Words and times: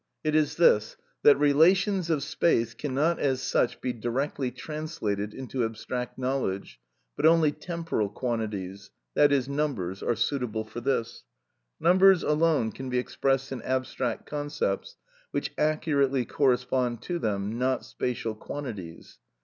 It 0.23 0.33
is 0.33 0.55
this, 0.55 0.97
that 1.21 1.37
relations 1.39 2.09
of 2.09 2.23
space 2.23 2.73
cannot 2.73 3.19
as 3.19 3.39
such 3.39 3.79
be 3.81 3.93
directly 3.93 4.49
translated 4.49 5.31
into 5.31 5.63
abstract 5.63 6.17
knowledge, 6.17 6.79
but 7.15 7.27
only 7.27 7.51
temporal 7.51 8.09
quantities,—that 8.09 9.31
is, 9.31 9.47
numbers, 9.47 10.01
are 10.01 10.15
suitable 10.15 10.65
for 10.65 10.81
this. 10.81 11.23
Numbers 11.79 12.23
alone 12.23 12.71
can 12.71 12.89
be 12.89 12.97
expressed 12.97 13.51
in 13.51 13.61
abstract 13.61 14.25
concepts 14.25 14.97
which 15.29 15.53
accurately 15.55 16.25
correspond 16.25 17.03
to 17.03 17.19
them, 17.19 17.59
not 17.59 17.81
spacial 17.85 18.33
quantities. 18.33 19.19